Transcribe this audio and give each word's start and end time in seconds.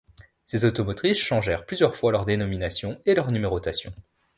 Ces 0.47 0.65
automotrices 0.65 1.19
changèrent 1.19 1.63
plusieurs 1.63 1.95
fois 1.95 2.11
leurs 2.11 2.25
dénominations 2.25 2.99
et 3.05 3.13
leurs 3.13 3.31
numérotations. 3.31 3.93